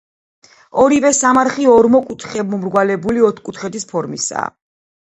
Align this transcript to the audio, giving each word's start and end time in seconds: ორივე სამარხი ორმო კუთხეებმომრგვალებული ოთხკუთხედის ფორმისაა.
ორივე 0.83 1.11
სამარხი 1.17 1.67
ორმო 1.75 2.01
კუთხეებმომრგვალებული 2.09 3.25
ოთხკუთხედის 3.31 3.89
ფორმისაა. 3.95 4.53